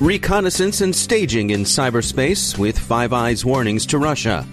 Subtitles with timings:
[0.00, 4.46] Reconnaissance and staging in cyberspace with Five Eyes warnings to Russia.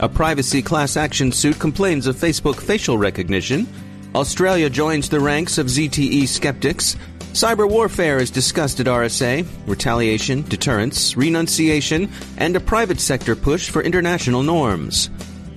[0.00, 3.68] A privacy class action suit complains of Facebook facial recognition.
[4.14, 6.96] Australia joins the ranks of ZTE skeptics.
[7.34, 13.82] Cyber warfare is discussed at RSA, retaliation, deterrence, renunciation, and a private sector push for
[13.82, 15.10] international norms.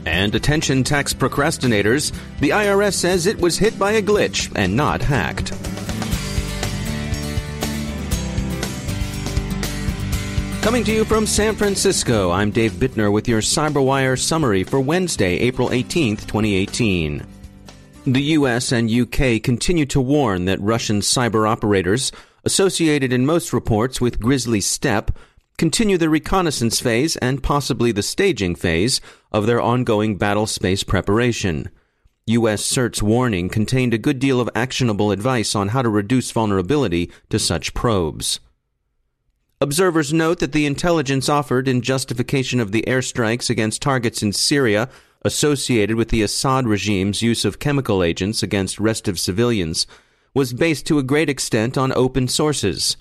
[0.05, 5.01] And attention tax procrastinators, the IRS says it was hit by a glitch and not
[5.01, 5.53] hacked.
[10.69, 15.39] Coming to you from San Francisco, I'm Dave Bittner with your CyberWire summary for Wednesday,
[15.39, 17.25] April 18th, 2018.
[18.05, 22.11] The US and UK continue to warn that Russian cyber operators,
[22.43, 25.09] associated in most reports with Grizzly Steppe,
[25.58, 31.71] continue the reconnaissance phase and possibly the staging phase of their ongoing battle space preparation.
[32.27, 32.63] U.S.
[32.63, 37.39] CERT's warning contained a good deal of actionable advice on how to reduce vulnerability to
[37.39, 38.39] such probes.
[39.61, 44.87] Observers note that the intelligence offered in justification of the airstrikes against targets in Syria
[45.23, 49.86] associated with the Assad regime's use of chemical agents against restive civilians
[50.33, 52.95] was based to a great extent on open sources.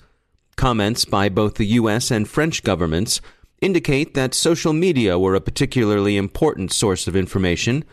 [0.57, 2.11] Comments by both the U.S.
[2.11, 3.21] and French governments
[3.61, 7.85] indicate that social media were a particularly important source of information.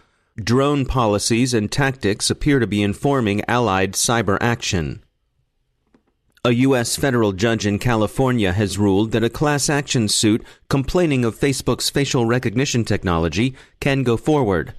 [0.43, 5.05] Drone policies and tactics appear to be informing Allied cyber action.
[6.47, 6.95] A U.S.
[6.95, 12.25] federal judge in California has ruled that a class action suit complaining of Facebook's facial
[12.25, 14.73] recognition technology can go forward.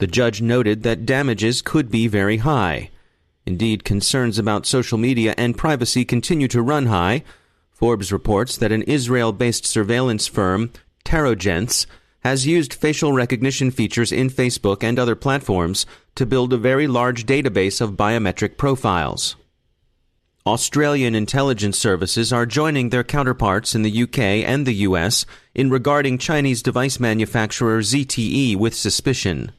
[0.00, 2.90] The judge noted that damages could be very high.
[3.46, 7.24] Indeed, concerns about social media and privacy continue to run high.
[7.70, 10.70] Forbes reports that an Israel based surveillance firm,
[11.04, 11.86] Terrogence,
[12.20, 15.86] has used facial recognition features in Facebook and other platforms
[16.16, 19.36] to build a very large database of biometric profiles.
[20.48, 26.16] Australian intelligence services are joining their counterparts in the UK and the US in regarding
[26.16, 29.52] Chinese device manufacturer ZTE with suspicion.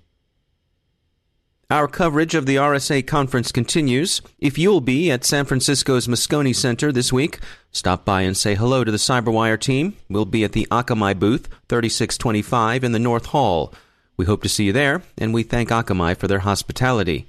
[1.70, 4.24] Our coverage of the RSA conference continues.
[4.40, 7.38] If you'll be at San Francisco's Moscone Center this week,
[7.72, 9.96] stop by and say hello to the Cyberwire team.
[10.10, 13.72] We'll be at the Akamai booth, 3625 in the North Hall.
[14.18, 17.28] We hope to see you there, and we thank Akamai for their hospitality.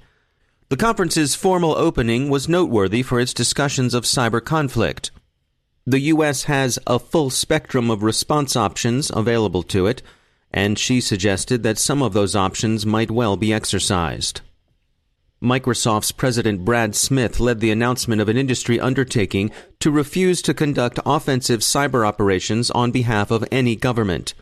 [0.71, 5.11] The conference's formal opening was noteworthy for its discussions of cyber conflict.
[5.85, 6.45] The U.S.
[6.45, 10.01] has a full spectrum of response options available to it,
[10.49, 14.39] and she suggested that some of those options might well be exercised.
[15.43, 19.51] Microsoft's President Brad Smith led the announcement of an industry undertaking
[19.81, 24.33] to refuse to conduct offensive cyber operations on behalf of any government.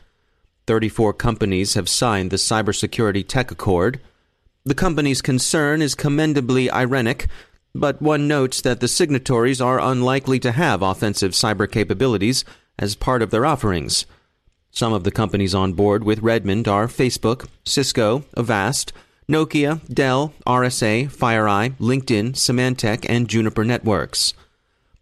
[0.68, 4.00] 34 companies have signed the Cybersecurity Tech Accord.
[4.70, 7.26] The company's concern is commendably ironic,
[7.74, 12.46] but one notes that the signatories are unlikely to have offensive cyber capabilities
[12.78, 14.06] as part of their offerings.
[14.70, 18.94] Some of the companies on board with Redmond are Facebook, Cisco, Avast,
[19.28, 24.36] Nokia, Dell, RSA, FireEye, LinkedIn, Symantec, and Juniper Networks.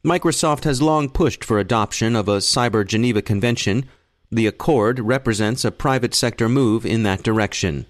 [0.01, 3.83] Microsoft has long pushed for adoption of a Cyber Geneva Convention.
[4.31, 7.85] The Accord represents a private sector move in that direction.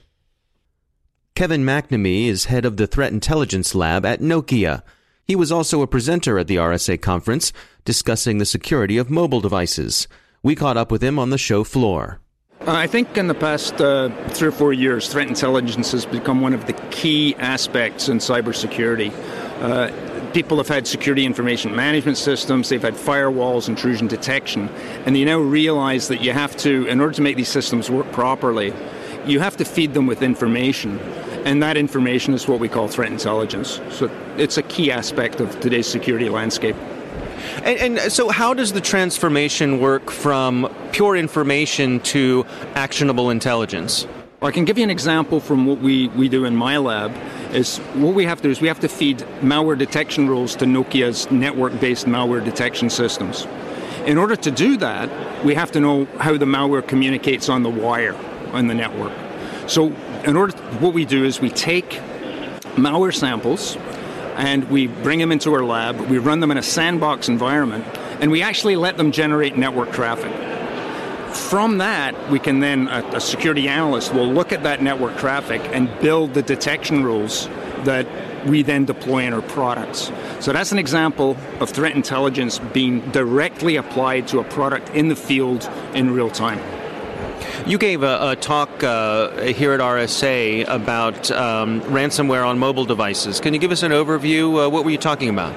[1.38, 4.82] Kevin McNamee is head of the Threat Intelligence Lab at Nokia.
[5.24, 7.54] He was also a presenter at the RSA conference
[7.86, 10.08] discussing the security of mobile devices.
[10.42, 12.22] We caught up with him on the show floor.
[12.62, 16.42] Uh, I think in the past uh, three or four years, threat intelligence has become
[16.42, 19.14] one of the key aspects in cybersecurity.
[19.62, 24.70] Uh, people have had security information management systems, they've had firewalls, intrusion detection,
[25.06, 28.12] and they now realize that you have to, in order to make these systems work
[28.12, 28.74] properly,
[29.28, 31.00] you have to feed them with information.
[31.46, 33.80] And that information is what we call threat intelligence.
[33.92, 36.76] So it's a key aspect of today's security landscape.
[37.64, 42.46] And, and, so, how does the transformation work from pure information to
[42.76, 44.08] actionable intelligence?
[44.42, 47.16] I can give you an example from what we, we do in my lab.
[47.54, 50.66] Is what we have to do is we have to feed malware detection rules to
[50.66, 53.48] Nokia's network-based malware detection systems.
[54.06, 55.10] In order to do that,
[55.46, 58.16] we have to know how the malware communicates on the wire
[58.54, 59.14] on the network.
[59.68, 59.88] So,
[60.24, 61.90] in order, what we do is we take
[62.76, 63.78] malware samples
[64.38, 66.00] and we bring them into our lab.
[66.00, 67.86] We run them in a sandbox environment,
[68.22, 70.32] and we actually let them generate network traffic.
[71.36, 75.62] From that, we can then, a, a security analyst will look at that network traffic
[75.74, 77.48] and build the detection rules
[77.84, 78.08] that
[78.46, 80.12] we then deploy in our products.
[80.40, 85.16] So that's an example of threat intelligence being directly applied to a product in the
[85.16, 86.60] field in real time.
[87.66, 93.40] You gave a, a talk uh, here at RSA about um, ransomware on mobile devices.
[93.40, 94.66] Can you give us an overview?
[94.66, 95.54] Uh, what were you talking about?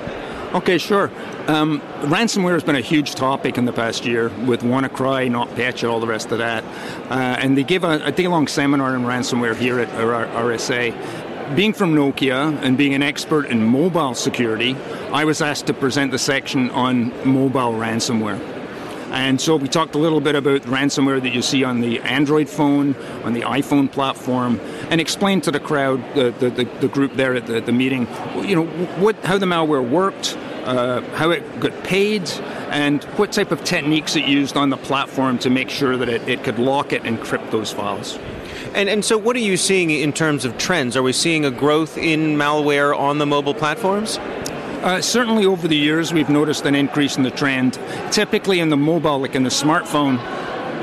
[0.54, 1.12] Okay, sure.
[1.46, 6.00] Um, ransomware has been a huge topic in the past year with WannaCry, NotPetya, all
[6.00, 6.64] the rest of that.
[7.08, 11.54] Uh, and they gave a, a day-long seminar on ransomware here at RSA.
[11.54, 14.76] Being from Nokia and being an expert in mobile security,
[15.12, 18.59] I was asked to present the section on mobile ransomware.
[19.10, 22.48] And so we talked a little bit about ransomware that you see on the Android
[22.48, 27.14] phone, on the iPhone platform, and explained to the crowd, the, the, the, the group
[27.14, 28.66] there at the, the meeting, you know,
[29.00, 32.28] what, how the malware worked, uh, how it got paid,
[32.70, 36.28] and what type of techniques it used on the platform to make sure that it,
[36.28, 38.16] it could lock it and encrypt those files.
[38.74, 40.96] And, and so, what are you seeing in terms of trends?
[40.96, 44.18] Are we seeing a growth in malware on the mobile platforms?
[44.82, 47.78] Uh, certainly, over the years, we've noticed an increase in the trend.
[48.10, 50.18] Typically, in the mobile, like in the smartphone,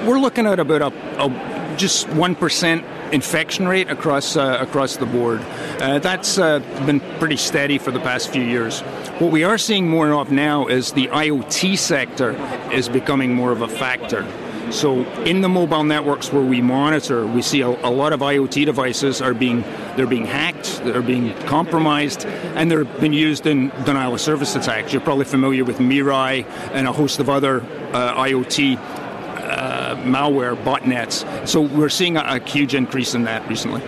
[0.05, 5.05] we're looking at about a, a just one percent infection rate across uh, across the
[5.07, 5.41] board.
[5.79, 8.81] Uh, that's uh, been pretty steady for the past few years.
[9.19, 12.31] What we are seeing more of now is the IoT sector
[12.71, 14.23] is becoming more of a factor.
[14.71, 18.65] So in the mobile networks where we monitor, we see a, a, lot of IoT
[18.65, 19.61] devices are being
[19.95, 24.91] they're being hacked, they're being compromised, and they're being used in denial of service attacks.
[24.91, 27.61] You're probably familiar with Mirai and a host of other
[27.93, 31.47] uh, IoT uh, malware botnets.
[31.47, 33.81] So we're seeing a, a, huge increase in that recently.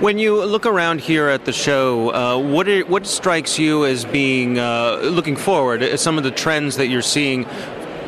[0.00, 4.04] When you look around here at the show, uh, what are, what strikes you as
[4.04, 6.00] being uh, looking forward?
[6.00, 7.46] Some of the trends that you're seeing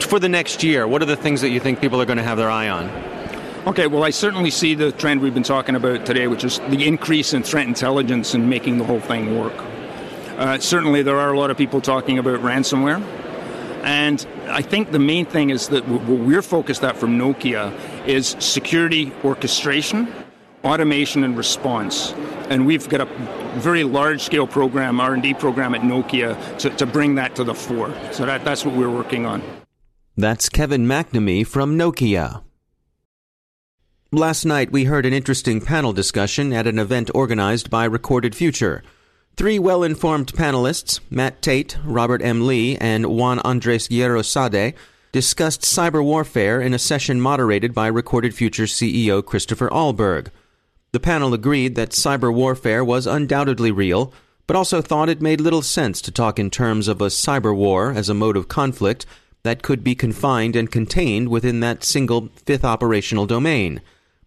[0.00, 2.24] for the next year, what are the things that you think people are going to
[2.24, 2.88] have their eye on?
[3.66, 6.86] Okay, well, I certainly see the trend we've been talking about today, which is the
[6.86, 9.54] increase in threat intelligence and making the whole thing work.
[10.36, 13.02] Uh, certainly, there are a lot of people talking about ransomware.
[13.84, 17.72] And I think the main thing is that what we're focused at from Nokia
[18.06, 20.12] is security orchestration,
[20.62, 22.12] automation, and response.
[22.50, 23.06] And we've got a
[23.56, 27.94] very large-scale program, R&D program at Nokia to, to bring that to the fore.
[28.12, 29.42] So that, that's what we're working on.
[30.16, 32.44] That's Kevin McNamee from Nokia.
[34.12, 38.84] Last night, we heard an interesting panel discussion at an event organized by Recorded Future.
[39.36, 42.46] Three well informed panelists, Matt Tait, Robert M.
[42.46, 44.74] Lee, and Juan Andres Guerrero-Saade,
[45.10, 50.28] discussed cyber warfare in a session moderated by Recorded Future CEO Christopher Ahlberg.
[50.92, 54.12] The panel agreed that cyber warfare was undoubtedly real,
[54.46, 57.90] but also thought it made little sense to talk in terms of a cyber war
[57.90, 59.06] as a mode of conflict
[59.44, 63.80] that could be confined and contained within that single fifth operational domain.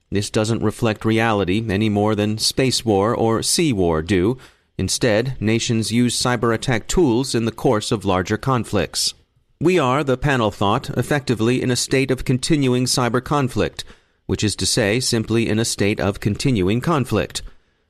[0.09, 4.37] This doesn't reflect reality any more than space war or sea war do.
[4.77, 9.13] Instead, nations use cyber attack tools in the course of larger conflicts.
[9.59, 13.83] We are, the panel thought, effectively in a state of continuing cyber conflict,
[14.27, 17.41] which is to say, simply in a state of continuing conflict.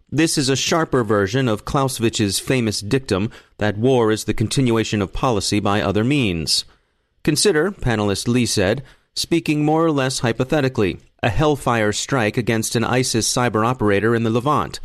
[0.09, 5.11] This is a sharper version of Clausewitz's famous dictum that war is the continuation of
[5.11, 6.63] policy by other means.
[7.27, 13.29] Consider, panelist Lee said, speaking more or less hypothetically, a hellfire strike against an ISIS
[13.29, 14.79] cyber operator in the Levant.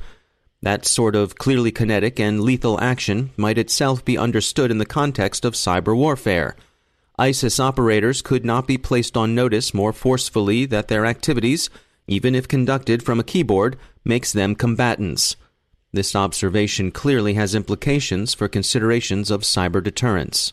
[0.60, 5.44] That sort of clearly kinetic and lethal action might itself be understood in the context
[5.44, 6.56] of cyber warfare.
[7.16, 11.70] ISIS operators could not be placed on notice more forcefully that their activities,
[12.08, 15.36] even if conducted from a keyboard, makes them combatants.
[15.92, 20.52] This observation clearly has implications for considerations of cyber deterrence.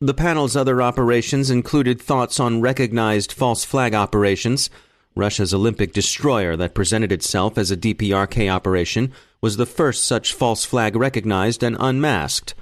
[0.00, 4.68] The panel's other operations included thoughts on recognized false flag operations,
[5.14, 9.10] Russia's Olympic destroyer that presented itself as a DPRK operation
[9.40, 12.54] was the first such false flag recognized and unmasked.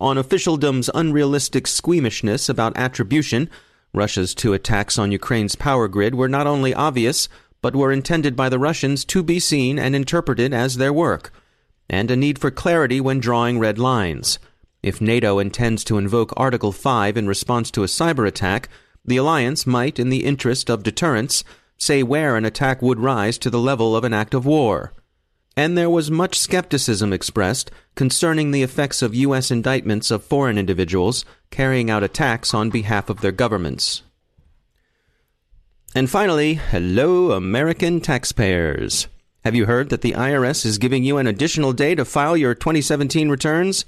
[0.00, 3.48] On officialdom's unrealistic squeamishness about attribution,
[3.94, 7.28] Russia's two attacks on Ukraine's power grid were not only obvious,
[7.60, 11.32] but were intended by the Russians to be seen and interpreted as their work,
[11.88, 14.40] and a need for clarity when drawing red lines.
[14.82, 18.68] If NATO intends to invoke Article 5 in response to a cyber attack,
[19.04, 21.44] the alliance might, in the interest of deterrence,
[21.78, 24.92] say where an attack would rise to the level of an act of war.
[25.56, 29.50] And there was much skepticism expressed concerning the effects of U.S.
[29.50, 34.02] indictments of foreign individuals carrying out attacks on behalf of their governments.
[35.94, 39.06] And finally, hello, American taxpayers.
[39.44, 42.54] Have you heard that the IRS is giving you an additional day to file your
[42.54, 43.84] 2017 returns?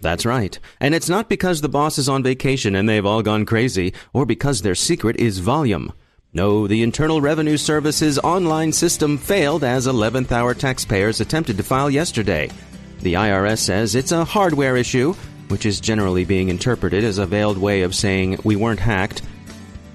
[0.00, 0.58] That's right.
[0.80, 4.26] And it's not because the boss is on vacation and they've all gone crazy, or
[4.26, 5.92] because their secret is volume.
[6.32, 11.88] No, the Internal Revenue Service's online system failed as 11th hour taxpayers attempted to file
[11.88, 12.50] yesterday.
[13.02, 15.14] The IRS says it's a hardware issue,
[15.48, 19.22] which is generally being interpreted as a veiled way of saying we weren't hacked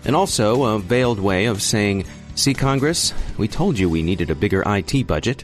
[0.06, 4.36] and also a veiled way of saying, See, Congress, we told you we needed a
[4.36, 5.44] bigger IT budget.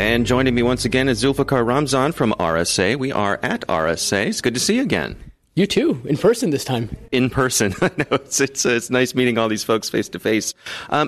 [0.00, 2.96] And joining me once again is Zulfikar Ramzan from RSA.
[2.96, 4.28] We are at RSA.
[4.28, 5.14] It's good to see you again.
[5.56, 6.88] You too, in person this time.
[7.12, 7.74] In person.
[7.82, 10.54] I know it's, it's, it's nice meeting all these folks face to face.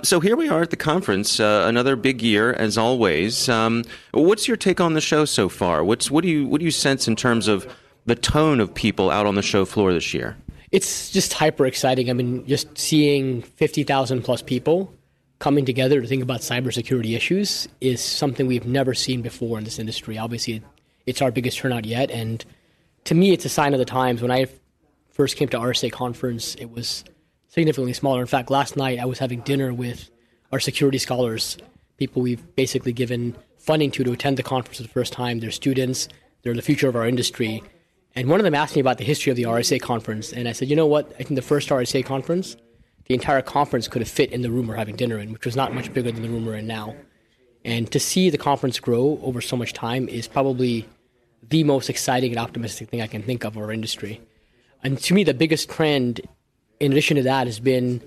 [0.02, 3.48] So here we are at the conference, uh, another big year as always.
[3.48, 5.82] Um, what's your take on the show so far?
[5.82, 7.66] What's what do you what do you sense in terms of
[8.04, 10.36] the tone of people out on the show floor this year?
[10.70, 12.10] It's just hyper exciting.
[12.10, 14.92] I mean, just seeing fifty thousand plus people
[15.42, 19.80] coming together to think about cybersecurity issues is something we've never seen before in this
[19.80, 20.16] industry.
[20.16, 20.62] Obviously,
[21.04, 22.44] it's our biggest turnout yet, and
[23.06, 24.22] to me, it's a sign of the times.
[24.22, 24.46] When I
[25.10, 27.02] first came to RSA conference, it was
[27.48, 28.20] significantly smaller.
[28.20, 30.10] In fact, last night I was having dinner with
[30.52, 31.58] our security scholars,
[31.96, 35.40] people we've basically given funding to to attend the conference for the first time.
[35.40, 36.06] They're students,
[36.42, 37.64] they're the future of our industry.
[38.14, 40.52] And one of them asked me about the history of the RSA conference, and I
[40.52, 41.12] said, you know what?
[41.18, 42.56] I think the first RSA conference
[43.06, 45.56] the entire conference could have fit in the room we're having dinner in, which was
[45.56, 46.94] not much bigger than the room we're in now.
[47.64, 50.88] And to see the conference grow over so much time is probably
[51.48, 54.20] the most exciting and optimistic thing I can think of our industry.
[54.82, 56.20] And to me, the biggest trend,
[56.80, 58.00] in addition to that, has been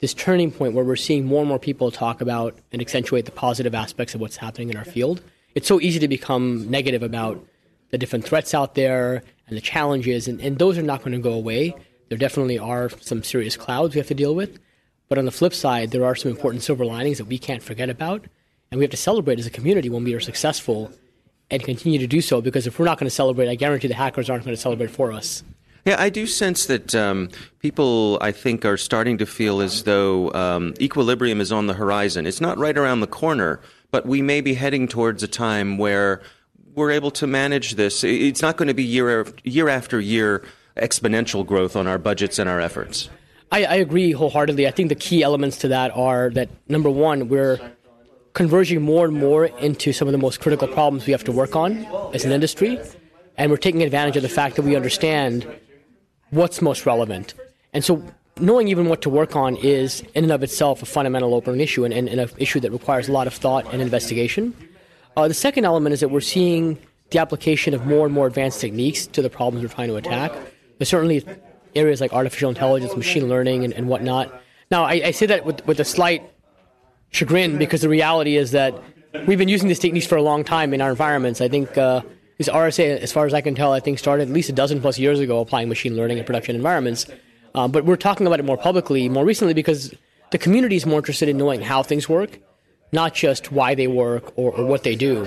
[0.00, 3.32] this turning point where we're seeing more and more people talk about and accentuate the
[3.32, 5.22] positive aspects of what's happening in our field.
[5.54, 7.44] It's so easy to become negative about
[7.90, 11.18] the different threats out there and the challenges, and, and those are not going to
[11.18, 11.74] go away.
[12.14, 14.60] There definitely are some serious clouds we have to deal with.
[15.08, 17.90] But on the flip side, there are some important silver linings that we can't forget
[17.90, 18.24] about.
[18.70, 20.92] And we have to celebrate as a community when we are successful
[21.50, 23.94] and continue to do so because if we're not going to celebrate, I guarantee the
[23.94, 25.42] hackers aren't going to celebrate for us.
[25.84, 30.32] Yeah, I do sense that um, people, I think, are starting to feel as though
[30.34, 32.28] um, equilibrium is on the horizon.
[32.28, 36.22] It's not right around the corner, but we may be heading towards a time where
[36.76, 38.04] we're able to manage this.
[38.04, 40.44] It's not going to be year year after year
[40.76, 43.08] exponential growth on our budgets and our efforts.
[43.52, 44.66] I, I agree wholeheartedly.
[44.66, 47.60] I think the key elements to that are that number one, we're
[48.32, 51.54] converging more and more into some of the most critical problems we have to work
[51.54, 52.80] on as an industry,
[53.36, 55.46] and we're taking advantage of the fact that we understand
[56.30, 57.34] what's most relevant.
[57.72, 58.02] And so
[58.40, 61.84] knowing even what to work on is in and of itself a fundamental open issue
[61.84, 64.54] and, and, and an issue that requires a lot of thought and investigation.
[65.16, 66.76] Uh, the second element is that we're seeing
[67.10, 70.32] the application of more and more advanced techniques to the problems we're trying to attack.
[70.78, 71.24] There's certainly
[71.74, 74.42] areas like artificial intelligence, machine learning, and, and whatnot.
[74.70, 76.22] Now, I, I, say that with, with a slight
[77.10, 78.74] chagrin because the reality is that
[79.26, 81.40] we've been using these techniques for a long time in our environments.
[81.40, 82.02] I think uh,
[82.38, 84.80] this RSA, as far as I can tell, I think started at least a dozen
[84.80, 87.06] plus years ago applying machine learning in production environments.
[87.54, 89.94] Um, but we're talking about it more publicly, more recently, because
[90.32, 92.40] the community is more interested in knowing how things work,
[92.90, 95.24] not just why they work or, or what they do.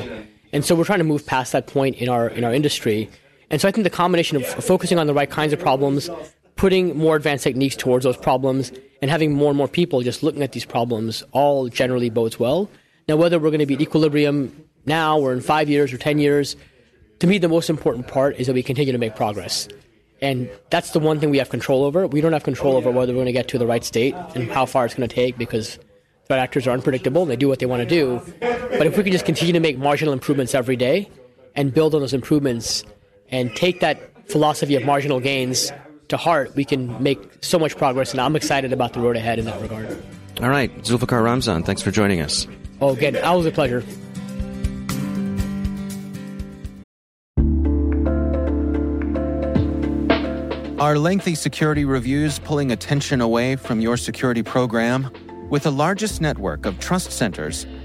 [0.51, 3.09] And so we're trying to move past that point in our in our industry.
[3.49, 6.09] And so I think the combination of focusing on the right kinds of problems,
[6.55, 10.41] putting more advanced techniques towards those problems, and having more and more people just looking
[10.41, 12.69] at these problems all generally bodes well.
[13.07, 16.19] Now, whether we're going to be at equilibrium now or in five years or 10
[16.19, 16.55] years,
[17.19, 19.67] to me, the most important part is that we continue to make progress.
[20.21, 22.07] And that's the one thing we have control over.
[22.07, 24.49] We don't have control over whether we're going to get to the right state and
[24.49, 25.77] how far it's going to take because
[26.25, 28.21] threat actors are unpredictable and they do what they want to do.
[28.39, 31.09] But if we can just continue to make marginal improvements every day
[31.55, 32.83] and build on those improvements
[33.29, 35.71] and take that philosophy of marginal gains
[36.09, 38.11] to heart, we can make so much progress.
[38.11, 39.89] And I'm excited about the road ahead in that regard.
[40.41, 40.73] All right.
[40.83, 42.47] Zulfikar Ramzan, thanks for joining us.
[42.79, 43.83] Oh, again, always a pleasure.
[50.79, 55.09] Are lengthy security reviews pulling attention away from your security program?
[55.49, 57.65] With the largest network of trust centers,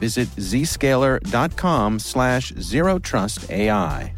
[0.00, 4.12] Visit zscaler.com slash zerotrustai.